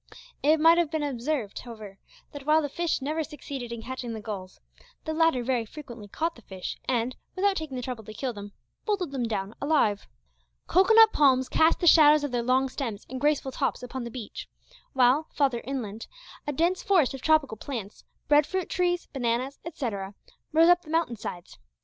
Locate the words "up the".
20.69-20.89